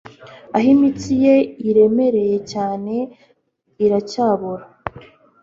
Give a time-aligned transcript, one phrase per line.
[0.55, 1.35] aho imitsi ye
[1.69, 2.95] iremereye cyane
[3.85, 4.65] iracyabora